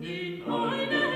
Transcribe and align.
In 0.00 0.40
einem 0.46 1.07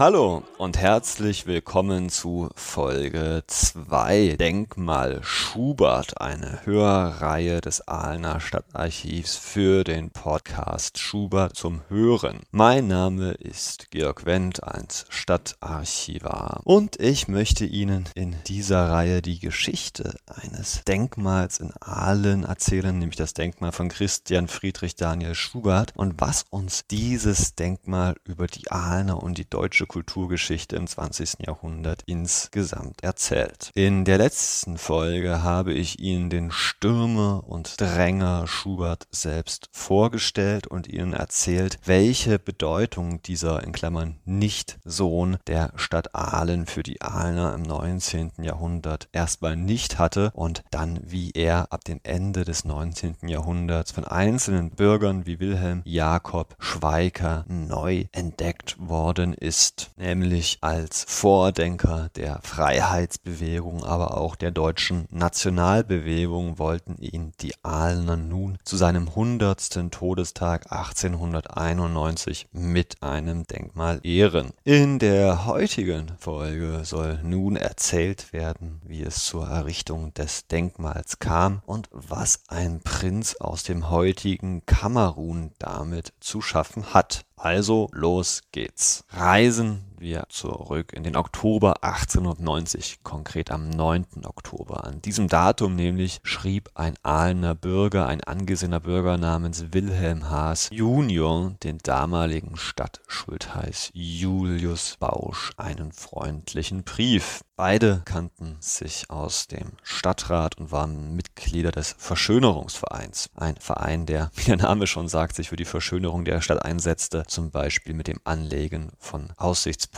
Hallo 0.00 0.44
und 0.56 0.78
herzlich 0.78 1.46
willkommen 1.46 2.08
zu 2.08 2.48
Folge 2.54 3.44
2 3.46 4.36
Denkmal 4.38 5.22
Schubert, 5.22 6.22
eine 6.22 6.64
Hörreihe 6.64 7.60
des 7.60 7.86
Aalener 7.86 8.40
Stadtarchivs 8.40 9.36
für 9.36 9.84
den 9.84 10.08
Podcast 10.08 10.96
Schubert 10.96 11.54
zum 11.54 11.82
Hören. 11.90 12.40
Mein 12.50 12.88
Name 12.88 13.32
ist 13.32 13.90
Georg 13.90 14.24
Wendt, 14.24 14.64
als 14.64 15.04
Stadtarchivar 15.10 16.62
und 16.64 16.98
ich 16.98 17.28
möchte 17.28 17.66
Ihnen 17.66 18.08
in 18.14 18.34
dieser 18.46 18.88
Reihe 18.88 19.20
die 19.20 19.38
Geschichte 19.38 20.16
eines 20.26 20.82
Denkmals 20.88 21.58
in 21.58 21.74
Aalen 21.78 22.44
erzählen, 22.44 22.98
nämlich 22.98 23.18
das 23.18 23.34
Denkmal 23.34 23.72
von 23.72 23.90
Christian 23.90 24.48
Friedrich 24.48 24.96
Daniel 24.96 25.34
Schubert 25.34 25.92
und 25.94 26.14
was 26.16 26.46
uns 26.48 26.86
dieses 26.90 27.54
Denkmal 27.54 28.16
über 28.24 28.46
die 28.46 28.70
Aalener 28.70 29.22
und 29.22 29.36
die 29.36 29.50
deutsche 29.50 29.89
Kulturgeschichte 29.90 30.76
im 30.76 30.86
20. 30.86 31.44
Jahrhundert 31.44 32.04
insgesamt 32.06 33.02
erzählt. 33.02 33.72
In 33.74 34.04
der 34.04 34.18
letzten 34.18 34.78
Folge 34.78 35.42
habe 35.42 35.72
ich 35.72 35.98
Ihnen 35.98 36.30
den 36.30 36.52
Stürmer 36.52 37.42
und 37.48 37.80
Dränger 37.80 38.46
Schubert 38.46 39.08
selbst 39.10 39.68
vorgestellt 39.72 40.68
und 40.68 40.86
Ihnen 40.86 41.12
erzählt, 41.12 41.80
welche 41.86 42.38
Bedeutung 42.38 43.20
dieser 43.22 43.64
in 43.64 43.72
Klammern 43.72 44.20
Nicht-Sohn 44.24 45.38
der 45.48 45.72
Stadt 45.74 46.14
Aalen 46.14 46.66
für 46.66 46.84
die 46.84 47.02
Aalener 47.02 47.52
im 47.54 47.62
19. 47.62 48.30
Jahrhundert 48.42 49.08
erstmal 49.10 49.56
nicht 49.56 49.98
hatte 49.98 50.30
und 50.34 50.62
dann 50.70 51.00
wie 51.02 51.32
er 51.32 51.72
ab 51.72 51.82
dem 51.82 51.98
Ende 52.04 52.44
des 52.44 52.64
19. 52.64 53.16
Jahrhunderts 53.26 53.90
von 53.90 54.04
einzelnen 54.04 54.70
Bürgern 54.70 55.26
wie 55.26 55.40
Wilhelm 55.40 55.82
Jakob 55.84 56.54
Schweiker 56.60 57.44
neu 57.48 58.04
entdeckt 58.12 58.76
worden 58.78 59.34
ist, 59.34 59.79
nämlich 59.96 60.58
als 60.60 61.04
Vordenker 61.08 62.10
der 62.16 62.40
Freiheitsbewegung, 62.42 63.84
aber 63.84 64.16
auch 64.16 64.36
der 64.36 64.50
deutschen 64.50 65.06
Nationalbewegung 65.10 66.58
wollten 66.58 66.96
ihn 66.98 67.32
die 67.40 67.54
Aalener 67.62 68.16
nun 68.16 68.58
zu 68.64 68.76
seinem 68.76 69.14
hundertsten 69.14 69.90
Todestag 69.90 70.72
1891 70.72 72.48
mit 72.52 73.02
einem 73.02 73.46
Denkmal 73.46 74.00
ehren. 74.02 74.50
In 74.64 74.98
der 74.98 75.46
heutigen 75.46 76.12
Folge 76.18 76.80
soll 76.84 77.20
nun 77.22 77.56
erzählt 77.56 78.32
werden, 78.32 78.80
wie 78.84 79.02
es 79.02 79.24
zur 79.24 79.48
Errichtung 79.48 80.12
des 80.14 80.46
Denkmals 80.46 81.18
kam 81.18 81.62
und 81.66 81.88
was 81.92 82.40
ein 82.48 82.80
Prinz 82.80 83.36
aus 83.36 83.62
dem 83.62 83.90
heutigen 83.90 84.64
Kamerun 84.66 85.52
damit 85.58 86.12
zu 86.20 86.40
schaffen 86.40 86.92
hat. 86.94 87.24
Also 87.42 87.88
los 87.92 88.42
geht's. 88.52 89.04
Reisen 89.10 89.82
wir 90.00 90.24
zurück 90.30 90.94
in 90.94 91.02
den 91.02 91.14
Oktober 91.14 91.84
1890, 91.84 93.02
konkret 93.02 93.50
am 93.50 93.68
9. 93.68 94.06
Oktober. 94.24 94.84
An 94.84 95.02
diesem 95.02 95.28
Datum 95.28 95.76
nämlich 95.76 96.20
schrieb 96.22 96.70
ein 96.74 96.94
Aalener 97.02 97.54
Bürger, 97.54 98.06
ein 98.06 98.24
angesehener 98.24 98.80
Bürger 98.80 99.18
namens 99.18 99.66
Wilhelm 99.72 100.30
Haas 100.30 100.70
Junior, 100.72 101.52
den 101.62 101.78
damaligen 101.78 102.56
Stadtschultheiß 102.56 103.90
Julius 103.92 104.96
Bausch 104.98 105.52
einen 105.58 105.92
freundlichen 105.92 106.82
Brief. 106.82 107.42
Beide 107.56 108.00
kannten 108.06 108.56
sich 108.60 109.10
aus 109.10 109.46
dem 109.48 109.72
Stadtrat 109.82 110.56
und 110.56 110.72
waren 110.72 111.14
Mitglieder 111.14 111.72
des 111.72 111.94
Verschönerungsvereins. 111.98 113.28
Ein 113.34 113.56
Verein, 113.56 114.06
der, 114.06 114.30
wie 114.34 114.44
der 114.44 114.56
Name 114.56 114.86
schon 114.86 115.08
sagt, 115.08 115.36
sich 115.36 115.50
für 115.50 115.56
die 115.56 115.66
Verschönerung 115.66 116.24
der 116.24 116.40
Stadt 116.40 116.64
einsetzte, 116.64 117.24
zum 117.26 117.50
Beispiel 117.50 117.92
mit 117.92 118.08
dem 118.08 118.18
Anlegen 118.24 118.92
von 118.98 119.34
Aussichtspunkten 119.36 119.89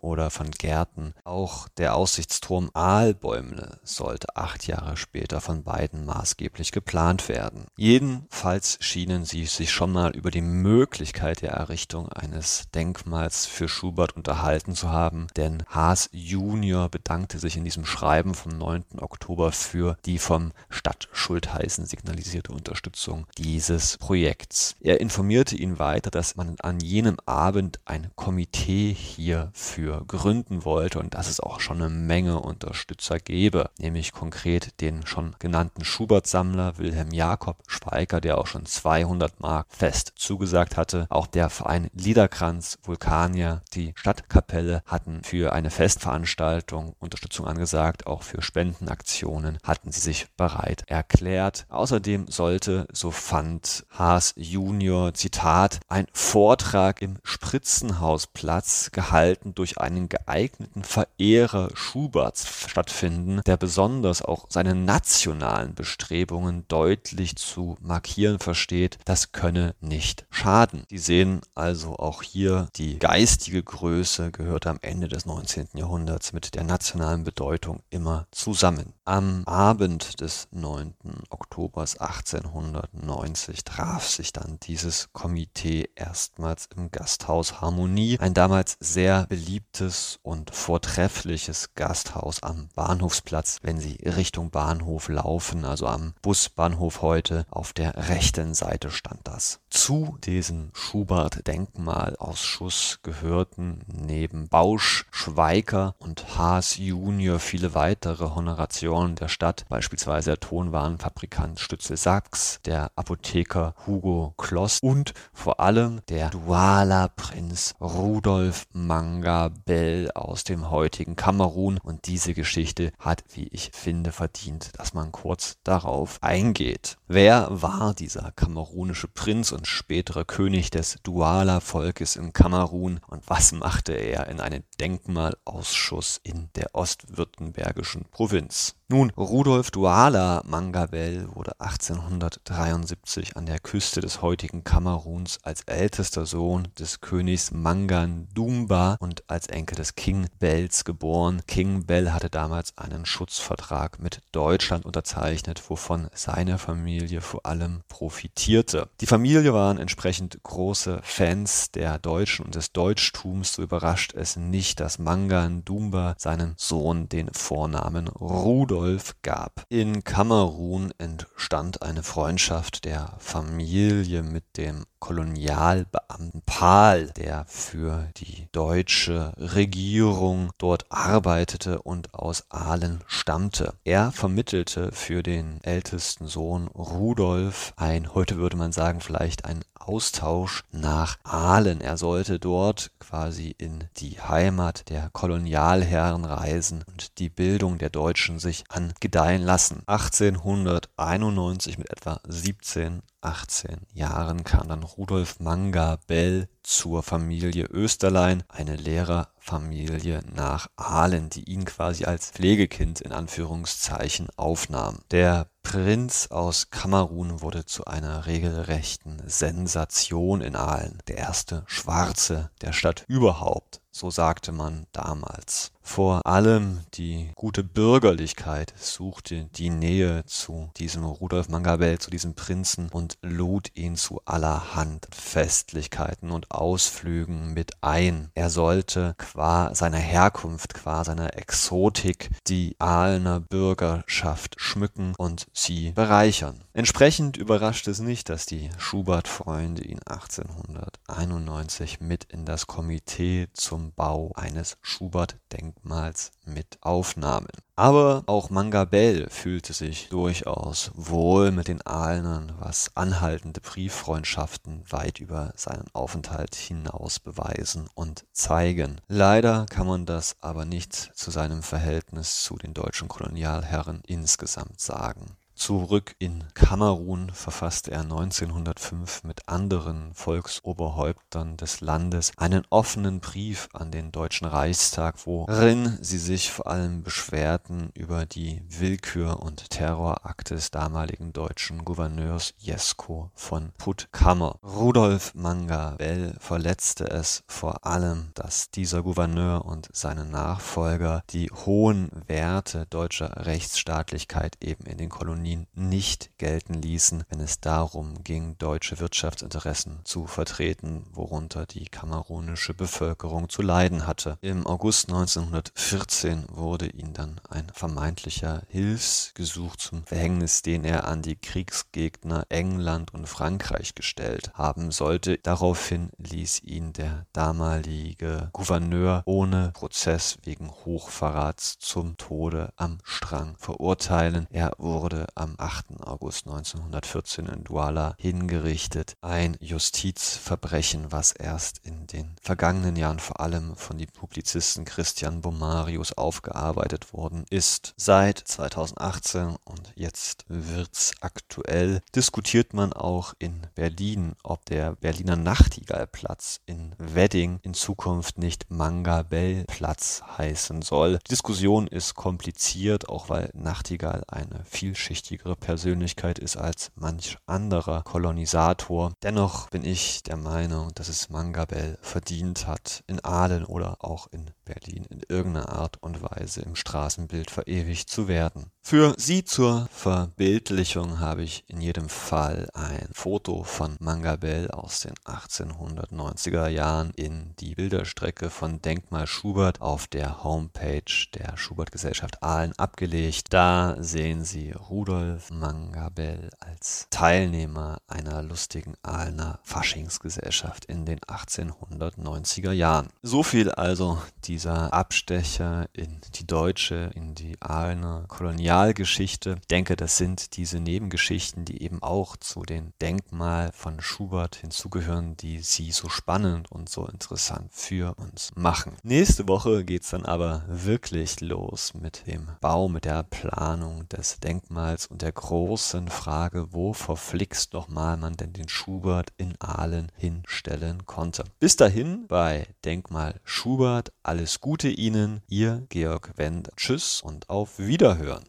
oder 0.00 0.30
von 0.30 0.50
Gärten. 0.50 1.14
Auch 1.24 1.68
der 1.68 1.94
Aussichtsturm 1.94 2.70
Aalbäumle 2.72 3.78
sollte 3.82 4.36
acht 4.36 4.66
Jahre 4.66 4.96
später 4.96 5.40
von 5.40 5.62
beiden 5.62 6.06
maßgeblich 6.06 6.72
geplant 6.72 7.28
werden. 7.28 7.66
Jedenfalls 7.76 8.78
schienen 8.80 9.24
sie 9.24 9.44
sich 9.46 9.70
schon 9.70 9.92
mal 9.92 10.14
über 10.16 10.30
die 10.30 10.40
Möglichkeit 10.40 11.42
der 11.42 11.52
Errichtung 11.52 12.08
eines 12.12 12.70
Denkmals 12.74 13.46
für 13.46 13.68
Schubert 13.68 14.16
unterhalten 14.16 14.74
zu 14.74 14.90
haben, 14.90 15.26
denn 15.36 15.64
Haas 15.68 16.08
Junior 16.12 16.88
bedankte 16.88 17.38
sich 17.38 17.56
in 17.56 17.64
diesem 17.64 17.84
Schreiben 17.84 18.34
vom 18.34 18.56
9. 18.56 18.84
Oktober 18.98 19.52
für 19.52 19.96
die 20.06 20.18
vom 20.18 20.52
Stadtschultheißen 20.70 21.86
signalisierte 21.86 22.52
Unterstützung 22.52 23.26
dieses 23.36 23.98
Projekts. 23.98 24.76
Er 24.80 25.00
informierte 25.00 25.56
ihn 25.56 25.78
weiter, 25.78 26.10
dass 26.10 26.36
man 26.36 26.56
an 26.60 26.80
jenem 26.80 27.16
Abend 27.26 27.80
ein 27.84 28.10
Komitee 28.14 28.96
hierfür 29.32 30.04
gründen 30.06 30.64
wollte 30.64 30.98
und 30.98 31.14
dass 31.14 31.28
es 31.28 31.40
auch 31.40 31.60
schon 31.60 31.80
eine 31.80 31.88
Menge 31.88 32.40
Unterstützer 32.40 33.18
gäbe, 33.18 33.70
nämlich 33.78 34.12
konkret 34.12 34.80
den 34.80 35.06
schon 35.06 35.34
genannten 35.38 35.84
Schubert-Sammler 35.84 36.76
Wilhelm 36.78 37.12
Jakob 37.12 37.56
Schweiker, 37.66 38.20
der 38.20 38.38
auch 38.38 38.46
schon 38.46 38.66
200 38.66 39.40
Mark 39.40 39.68
fest 39.70 40.12
zugesagt 40.16 40.76
hatte. 40.76 41.06
Auch 41.08 41.26
der 41.26 41.48
Verein 41.48 41.88
Liederkranz, 41.94 42.78
Vulkanier, 42.82 43.62
die 43.72 43.92
Stadtkapelle 43.96 44.82
hatten 44.86 45.22
für 45.22 45.52
eine 45.52 45.70
Festveranstaltung 45.70 46.94
Unterstützung 46.98 47.46
angesagt, 47.46 48.06
auch 48.06 48.22
für 48.22 48.42
Spendenaktionen 48.42 49.58
hatten 49.62 49.92
sie 49.92 50.00
sich 50.00 50.26
bereit 50.36 50.84
erklärt. 50.88 51.64
Außerdem 51.70 52.26
sollte, 52.28 52.86
so 52.92 53.10
fand 53.10 53.86
Haas 53.90 54.34
Junior, 54.36 55.14
Zitat, 55.14 55.80
ein 55.88 56.06
Vortrag 56.12 57.00
im 57.00 57.18
Spritzenhausplatz 57.22 58.90
gehalten 58.92 59.21
durch 59.54 59.78
einen 59.78 60.08
geeigneten 60.08 60.84
Verehrer 60.84 61.70
Schuberts 61.74 62.68
stattfinden, 62.68 63.40
der 63.46 63.56
besonders 63.56 64.22
auch 64.22 64.46
seine 64.48 64.74
nationalen 64.74 65.74
Bestrebungen 65.74 66.64
deutlich 66.68 67.36
zu 67.36 67.76
markieren 67.80 68.38
versteht. 68.38 68.98
Das 69.04 69.32
könne 69.32 69.74
nicht 69.80 70.26
schaden. 70.30 70.84
Sie 70.90 70.98
sehen 70.98 71.40
also 71.54 71.96
auch 71.96 72.22
hier, 72.22 72.68
die 72.76 72.98
geistige 72.98 73.62
Größe 73.62 74.30
gehört 74.30 74.66
am 74.66 74.78
Ende 74.82 75.08
des 75.08 75.26
19. 75.26 75.68
Jahrhunderts 75.74 76.32
mit 76.32 76.54
der 76.54 76.64
nationalen 76.64 77.24
Bedeutung 77.24 77.82
immer 77.90 78.26
zusammen. 78.30 78.94
Am 79.04 79.42
Abend 79.46 80.20
des 80.20 80.46
9. 80.52 80.94
Oktobers 81.28 81.96
1890 81.96 83.64
traf 83.64 84.06
sich 84.06 84.32
dann 84.32 84.60
dieses 84.62 85.08
Komitee 85.12 85.90
erstmals 85.96 86.68
im 86.76 86.92
Gasthaus 86.92 87.60
Harmonie, 87.60 88.16
ein 88.20 88.32
damals 88.32 88.76
sehr 88.78 89.26
beliebtes 89.26 90.20
und 90.22 90.54
vortreffliches 90.54 91.74
Gasthaus 91.74 92.44
am 92.44 92.68
Bahnhofsplatz, 92.76 93.58
wenn 93.62 93.80
Sie 93.80 93.94
Richtung 94.04 94.52
Bahnhof 94.52 95.08
laufen, 95.08 95.64
also 95.64 95.88
am 95.88 96.14
Busbahnhof 96.22 97.02
heute, 97.02 97.44
auf 97.50 97.72
der 97.72 98.08
rechten 98.08 98.54
Seite 98.54 98.92
stand 98.92 99.26
das. 99.26 99.58
Zu 99.68 100.16
diesem 100.22 100.70
Schubert-Denkmalausschuss 100.74 103.00
gehörten 103.02 103.80
neben 103.88 104.48
Bausch, 104.48 105.06
Schweiker 105.10 105.96
und 105.98 106.38
Haas 106.38 106.76
Junior 106.76 107.40
viele 107.40 107.74
weitere 107.74 108.26
Honorationen 108.26 108.91
der 108.92 109.28
Stadt, 109.28 109.64
beispielsweise 109.70 110.32
der 110.32 110.40
Tonwarenfabrikant 110.40 111.58
Stützel 111.58 111.96
Sachs, 111.96 112.60
der 112.66 112.90
Apotheker 112.94 113.74
Hugo 113.86 114.34
Kloss 114.36 114.80
und 114.82 115.14
vor 115.32 115.60
allem 115.60 116.00
der 116.10 116.28
Duala 116.28 117.08
Prinz 117.08 117.74
Rudolf 117.80 118.66
Manga 118.74 119.48
Bell 119.64 120.10
aus 120.14 120.44
dem 120.44 120.70
heutigen 120.70 121.16
Kamerun. 121.16 121.78
Und 121.82 122.06
diese 122.06 122.34
Geschichte 122.34 122.92
hat, 122.98 123.24
wie 123.32 123.48
ich 123.48 123.70
finde, 123.72 124.12
verdient, 124.12 124.72
dass 124.78 124.92
man 124.92 125.10
kurz 125.10 125.56
darauf 125.64 126.18
eingeht. 126.22 126.98
Wer 127.08 127.48
war 127.50 127.94
dieser 127.94 128.30
kamerunische 128.32 129.08
Prinz 129.08 129.52
und 129.52 129.66
spätere 129.66 130.26
König 130.26 130.70
des 130.70 130.98
Duala-Volkes 131.02 132.16
im 132.16 132.34
Kamerun 132.34 133.00
und 133.08 133.22
was 133.26 133.52
machte 133.52 133.94
er 133.94 134.26
in 134.28 134.38
einem 134.38 134.64
Denkmalausschuss 134.78 136.20
in 136.22 136.50
der 136.56 136.74
ostwürttembergischen 136.74 138.04
Provinz? 138.10 138.74
Nun, 138.92 139.10
Rudolf 139.16 139.70
Douala 139.70 140.42
Mangabell 140.44 141.26
wurde 141.34 141.58
1873 141.58 143.38
an 143.38 143.46
der 143.46 143.58
Küste 143.58 144.02
des 144.02 144.20
heutigen 144.20 144.64
Kameruns 144.64 145.38
als 145.42 145.62
ältester 145.62 146.26
Sohn 146.26 146.68
des 146.78 147.00
Königs 147.00 147.52
Mangan 147.52 148.28
Dumba 148.34 148.98
und 149.00 149.24
als 149.28 149.46
Enkel 149.46 149.76
des 149.76 149.94
King 149.94 150.26
Bells 150.40 150.84
geboren. 150.84 151.40
King 151.46 151.86
Bell 151.86 152.12
hatte 152.12 152.28
damals 152.28 152.76
einen 152.76 153.06
Schutzvertrag 153.06 153.98
mit 153.98 154.20
Deutschland 154.30 154.84
unterzeichnet, 154.84 155.62
wovon 155.70 156.10
seine 156.12 156.58
Familie 156.58 157.22
vor 157.22 157.46
allem 157.46 157.80
profitierte. 157.88 158.90
Die 159.00 159.06
Familie 159.06 159.54
waren 159.54 159.78
entsprechend 159.78 160.42
große 160.42 161.00
Fans 161.02 161.70
der 161.70 161.98
Deutschen 161.98 162.44
und 162.44 162.56
des 162.56 162.72
Deutschtums. 162.72 163.54
So 163.54 163.62
überrascht 163.62 164.12
es 164.12 164.36
nicht, 164.36 164.80
dass 164.80 164.98
Mangan 164.98 165.64
Dumba 165.64 166.14
seinen 166.18 166.52
Sohn 166.58 167.08
den 167.08 167.32
Vornamen 167.32 168.08
Rudolf 168.08 168.81
gab. 169.22 169.64
In 169.68 170.02
Kamerun 170.02 170.92
entstand 170.98 171.82
eine 171.82 172.02
Freundschaft 172.02 172.84
der 172.84 173.14
Familie 173.18 174.22
mit 174.22 174.56
dem 174.56 174.84
Kolonialbeamten 174.98 176.42
Pahl, 176.46 177.10
der 177.16 177.44
für 177.48 178.08
die 178.16 178.48
deutsche 178.52 179.32
Regierung 179.36 180.50
dort 180.58 180.86
arbeitete 180.90 181.82
und 181.82 182.14
aus 182.14 182.44
Aalen 182.50 183.02
stammte. 183.06 183.74
Er 183.84 184.12
vermittelte 184.12 184.92
für 184.92 185.22
den 185.22 185.58
ältesten 185.62 186.26
Sohn 186.28 186.68
Rudolf 186.68 187.72
ein, 187.76 188.14
heute 188.14 188.36
würde 188.36 188.56
man 188.56 188.72
sagen, 188.72 189.00
vielleicht 189.00 189.44
ein 189.44 189.64
Austausch 189.74 190.62
nach 190.70 191.18
Aalen. 191.24 191.80
Er 191.80 191.96
sollte 191.96 192.38
dort 192.38 192.92
quasi 193.00 193.54
in 193.58 193.84
die 193.96 194.20
Heimat 194.20 194.88
der 194.88 195.10
Kolonialherren 195.12 196.24
reisen 196.24 196.84
und 196.86 197.18
die 197.18 197.28
Bildung 197.28 197.78
der 197.78 197.90
Deutschen 197.90 198.38
sich 198.38 198.61
angedeihen 198.68 199.42
lassen. 199.42 199.82
1891 199.86 201.78
mit 201.78 201.90
etwa 201.90 202.20
17 202.26 203.02
18 203.22 203.86
Jahren 203.92 204.44
kam 204.44 204.68
dann 204.68 204.82
Rudolf 204.82 205.38
Manga 205.40 205.98
Bell 206.06 206.48
zur 206.62 207.02
Familie 207.02 207.66
Österlein, 207.66 208.42
eine 208.48 208.76
Lehrerfamilie 208.76 210.22
nach 210.34 210.68
Aalen, 210.76 211.30
die 211.30 211.44
ihn 211.44 211.64
quasi 211.64 212.04
als 212.04 212.30
Pflegekind 212.30 213.00
in 213.00 213.12
Anführungszeichen 213.12 214.28
aufnahm. 214.36 214.98
Der 215.10 215.46
Prinz 215.62 216.26
aus 216.30 216.70
Kamerun 216.70 217.40
wurde 217.40 217.64
zu 217.64 217.84
einer 217.84 218.26
regelrechten 218.26 219.22
Sensation 219.26 220.40
in 220.40 220.56
Aalen, 220.56 220.98
der 221.06 221.18
erste 221.18 221.62
Schwarze 221.66 222.50
der 222.60 222.72
Stadt 222.72 223.04
überhaupt 223.06 223.82
so 223.92 224.10
sagte 224.10 224.52
man 224.52 224.86
damals. 224.92 225.70
Vor 225.82 226.26
allem 226.26 226.80
die 226.94 227.30
gute 227.34 227.62
Bürgerlichkeit 227.62 228.72
suchte 228.76 229.48
die 229.56 229.68
Nähe 229.68 230.24
zu 230.26 230.70
diesem 230.76 231.04
Rudolf 231.04 231.48
Mangabell, 231.48 231.98
zu 231.98 232.10
diesem 232.10 232.34
Prinzen 232.34 232.88
und 232.88 233.11
lud 233.22 233.70
ihn 233.74 233.96
zu 233.96 234.20
allerhand 234.24 235.08
Festlichkeiten 235.10 236.30
und 236.30 236.50
Ausflügen 236.50 237.52
mit 237.54 237.72
ein. 237.82 238.30
Er 238.34 238.50
sollte 238.50 239.14
qua 239.18 239.74
seiner 239.74 239.98
Herkunft, 239.98 240.74
qua 240.74 241.04
seiner 241.04 241.36
Exotik 241.36 242.30
die 242.46 242.76
Aalener 242.78 243.40
Bürgerschaft 243.40 244.54
schmücken 244.58 245.14
und 245.18 245.46
sie 245.52 245.92
bereichern. 245.92 246.64
Entsprechend 246.72 247.36
überrascht 247.36 247.86
es 247.88 248.00
nicht, 248.00 248.28
dass 248.28 248.46
die 248.46 248.70
Schubert-Freunde 248.78 249.84
ihn 249.84 250.00
1891 250.06 252.00
mit 252.00 252.24
in 252.24 252.44
das 252.46 252.66
Komitee 252.66 253.48
zum 253.52 253.92
Bau 253.92 254.32
eines 254.34 254.78
Schubert-Denkmals 254.80 256.32
mit 256.46 256.78
aufnahmen. 256.80 257.48
Aber 257.76 258.22
auch 258.26 258.50
Mangabell 258.50 259.28
fühlte 259.30 259.72
sich 259.72 260.08
durchaus 260.08 260.90
wohl 260.94 261.50
mit 261.50 261.68
den 261.68 261.84
Ahlnern, 261.86 262.52
was 262.58 262.96
anhaltende 263.02 263.60
Brieffreundschaften 263.60 264.84
weit 264.88 265.18
über 265.18 265.52
seinen 265.56 265.86
Aufenthalt 265.92 266.54
hinaus 266.54 267.18
beweisen 267.18 267.88
und 267.94 268.24
zeigen. 268.30 269.00
Leider 269.08 269.66
kann 269.68 269.88
man 269.88 270.06
das 270.06 270.36
aber 270.40 270.64
nicht 270.64 270.94
zu 270.94 271.32
seinem 271.32 271.64
Verhältnis 271.64 272.44
zu 272.44 272.56
den 272.56 272.74
deutschen 272.74 273.08
Kolonialherren 273.08 274.02
insgesamt 274.06 274.80
sagen. 274.80 275.36
Zurück 275.62 276.16
in 276.18 276.42
Kamerun 276.54 277.30
verfasste 277.30 277.92
er 277.92 278.00
1905 278.00 279.22
mit 279.22 279.48
anderen 279.48 280.12
Volksoberhäuptern 280.12 281.56
des 281.56 281.80
Landes 281.80 282.32
einen 282.36 282.64
offenen 282.68 283.20
Brief 283.20 283.68
an 283.72 283.92
den 283.92 284.10
Deutschen 284.10 284.48
Reichstag, 284.48 285.24
worin 285.24 285.98
sie 286.00 286.18
sich 286.18 286.50
vor 286.50 286.66
allem 286.66 287.04
beschwerten 287.04 287.90
über 287.94 288.26
die 288.26 288.64
Willkür 288.70 289.40
und 289.40 289.70
Terrorakte 289.70 290.56
des 290.56 290.72
damaligen 290.72 291.32
deutschen 291.32 291.84
Gouverneurs 291.84 292.54
Jesko 292.58 293.30
von 293.36 293.70
Puttkammer. 293.78 294.58
Rudolf 294.64 295.32
Manga 295.36 295.90
Bell 295.90 296.34
verletzte 296.40 297.08
es 297.08 297.44
vor 297.46 297.86
allem, 297.86 298.30
dass 298.34 298.72
dieser 298.72 299.04
Gouverneur 299.04 299.64
und 299.64 299.88
seine 299.92 300.24
Nachfolger 300.24 301.22
die 301.30 301.52
hohen 301.52 302.10
Werte 302.26 302.86
deutscher 302.90 303.46
Rechtsstaatlichkeit 303.46 304.56
eben 304.60 304.86
in 304.86 304.98
den 304.98 305.08
Kolonien 305.08 305.51
Kolonien 305.52 305.66
nicht 305.74 306.30
gelten 306.38 306.74
ließen, 306.74 307.24
wenn 307.28 307.40
es 307.40 307.60
darum 307.60 308.22
ging, 308.24 308.56
deutsche 308.58 309.00
Wirtschaftsinteressen 309.00 310.00
zu 310.04 310.26
vertreten, 310.26 311.04
worunter 311.12 311.66
die 311.66 311.84
kamerunische 311.86 312.74
Bevölkerung 312.74 313.48
zu 313.48 313.62
leiden 313.62 314.06
hatte. 314.06 314.38
Im 314.40 314.66
August 314.66 315.08
1914 315.08 316.44
wurde 316.50 316.86
ihm 316.86 317.12
dann 317.12 317.40
ein 317.48 317.66
vermeintlicher 317.72 318.62
Hilfsgesuch 318.68 319.76
zum 319.76 320.04
Verhängnis, 320.04 320.62
den 320.62 320.84
er 320.84 321.06
an 321.06 321.22
die 321.22 321.36
Kriegsgegner 321.36 322.46
England 322.48 323.12
und 323.12 323.28
Frankreich 323.28 323.94
gestellt 323.94 324.52
haben 324.54 324.90
sollte. 324.90 325.38
Daraufhin 325.38 326.10
ließ 326.18 326.62
ihn 326.62 326.92
der 326.92 327.26
damalige 327.32 328.48
Gouverneur 328.52 329.22
ohne 329.26 329.70
Prozess 329.74 330.38
wegen 330.44 330.70
Hochverrats 330.70 331.78
zum 331.78 332.16
Tode 332.16 332.72
am 332.76 332.98
Strang 333.04 333.56
verurteilen. 333.58 334.46
Er 334.50 334.72
wurde 334.78 335.26
am 335.34 335.54
8. 335.58 336.00
August 336.04 336.46
1914 336.46 337.46
in 337.46 337.64
Douala 337.64 338.14
hingerichtet. 338.18 339.16
Ein 339.22 339.56
Justizverbrechen, 339.60 341.10
was 341.10 341.32
erst 341.32 341.78
in 341.78 342.06
den 342.06 342.36
vergangenen 342.40 342.96
Jahren 342.96 343.18
vor 343.18 343.40
allem 343.40 343.76
von 343.76 343.98
dem 343.98 344.08
Publizisten 344.08 344.84
Christian 344.84 345.40
Bomarius 345.40 346.12
aufgearbeitet 346.12 347.12
worden 347.12 347.44
ist. 347.50 347.94
Seit 347.96 348.38
2018 348.38 349.56
und 349.64 349.92
jetzt 349.94 350.44
wird's 350.48 351.12
aktuell, 351.20 352.02
diskutiert 352.14 352.74
man 352.74 352.92
auch 352.92 353.34
in 353.38 353.66
Berlin, 353.74 354.34
ob 354.42 354.64
der 354.66 354.96
Berliner 354.96 355.36
Nachtigallplatz 355.36 356.60
in 356.66 356.94
Wedding 356.98 357.60
in 357.62 357.74
Zukunft 357.74 358.38
nicht 358.38 358.70
Mangabell-Platz 358.70 360.22
heißen 360.36 360.82
soll. 360.82 361.18
Die 361.26 361.30
Diskussion 361.30 361.86
ist 361.86 362.14
kompliziert, 362.14 363.08
auch 363.08 363.28
weil 363.28 363.50
Nachtigall 363.54 364.24
eine 364.28 364.64
vielschichtige 364.64 365.21
wichtigere 365.22 365.54
Persönlichkeit 365.54 366.40
ist 366.40 366.56
als 366.56 366.90
manch 366.96 367.38
anderer 367.46 368.02
Kolonisator. 368.02 369.12
Dennoch 369.22 369.70
bin 369.70 369.84
ich 369.84 370.24
der 370.24 370.36
Meinung, 370.36 370.90
dass 370.96 371.08
es 371.08 371.30
Mangabell 371.30 371.96
verdient 372.02 372.66
hat, 372.66 373.04
in 373.06 373.24
Aalen 373.24 373.64
oder 373.64 373.98
auch 374.00 374.26
in 374.32 374.50
Berlin 374.64 375.04
in 375.08 375.22
irgendeiner 375.28 375.68
Art 375.68 376.01
Weise 376.42 376.62
im 376.62 376.74
Straßenbild 376.74 377.50
verewigt 377.50 378.10
zu 378.10 378.26
werden. 378.26 378.66
Für 378.84 379.14
Sie 379.16 379.44
zur 379.44 379.88
Verbildlichung 379.92 381.20
habe 381.20 381.44
ich 381.44 381.62
in 381.68 381.80
jedem 381.80 382.08
Fall 382.08 382.68
ein 382.74 383.08
Foto 383.12 383.62
von 383.62 383.96
Mangabell 384.00 384.72
aus 384.72 385.00
den 385.00 385.14
1890er 385.24 386.66
Jahren 386.66 387.12
in 387.14 387.54
die 387.60 387.76
Bilderstrecke 387.76 388.50
von 388.50 388.82
Denkmal 388.82 389.28
Schubert 389.28 389.80
auf 389.80 390.08
der 390.08 390.42
Homepage 390.42 391.02
der 391.34 391.56
Schubert 391.56 391.92
Gesellschaft 391.92 392.42
Aalen 392.42 392.76
abgelegt. 392.76 393.52
Da 393.52 393.96
sehen 394.00 394.44
Sie 394.44 394.72
Rudolf 394.72 395.50
Mangabell 395.52 396.50
als 396.58 397.06
Teilnehmer 397.10 397.98
einer 398.08 398.42
lustigen 398.42 398.94
Aalener 399.02 399.60
Faschingsgesellschaft 399.62 400.86
in 400.86 401.06
den 401.06 401.20
1890er 401.20 402.72
Jahren. 402.72 403.10
So 403.22 403.44
viel 403.44 403.70
also 403.70 404.20
dieser 404.42 404.92
Abstecher 404.92 405.88
in 405.92 406.20
die 406.38 406.46
deutsche, 406.46 407.10
in 407.14 407.34
die 407.34 407.56
Kolonial 407.58 408.24
Kolonialgeschichte. 408.28 409.56
Ich 409.60 409.68
denke, 409.68 409.96
das 409.96 410.16
sind 410.16 410.56
diese 410.56 410.80
Nebengeschichten, 410.80 411.64
die 411.64 411.82
eben 411.82 412.02
auch 412.02 412.36
zu 412.36 412.62
den 412.62 412.92
Denkmal 413.00 413.70
von 413.72 414.00
Schubert 414.00 414.56
hinzugehören, 414.56 415.36
die 415.36 415.60
sie 415.60 415.90
so 415.90 416.08
spannend 416.08 416.70
und 416.70 416.88
so 416.88 417.06
interessant 417.06 417.70
für 417.72 418.14
uns 418.18 418.50
machen. 418.54 418.96
Nächste 419.02 419.48
Woche 419.48 419.84
geht 419.84 420.02
es 420.02 420.10
dann 420.10 420.24
aber 420.24 420.64
wirklich 420.68 421.40
los 421.40 421.94
mit 421.94 422.26
dem 422.26 422.48
Bau, 422.60 422.88
mit 422.88 423.04
der 423.04 423.22
Planung 423.22 424.08
des 424.08 424.38
Denkmals 424.40 425.06
und 425.06 425.22
der 425.22 425.32
großen 425.32 426.08
Frage, 426.08 426.72
wo 426.72 426.92
verflixt 426.92 427.72
nochmal 427.72 428.16
man 428.16 428.34
denn 428.34 428.52
den 428.52 428.68
Schubert 428.68 429.32
in 429.36 429.54
Aalen 429.60 430.10
hinstellen 430.16 431.06
konnte. 431.06 431.44
Bis 431.58 431.76
dahin 431.76 432.26
bei 432.26 432.66
Denkmal 432.84 433.40
Schubert 433.44 434.12
alles 434.22 434.60
Gute 434.60 434.88
Ihnen, 434.88 435.42
Ihr 435.48 435.86
Georg 435.88 436.21
Wendt. 436.36 436.70
Tschüss 436.76 437.20
und 437.22 437.48
auf 437.48 437.78
Wiederhören. 437.78 438.44